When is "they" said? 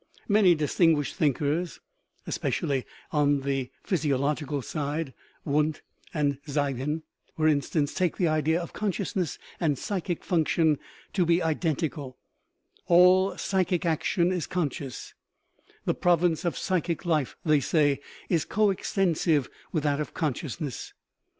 17.45-17.59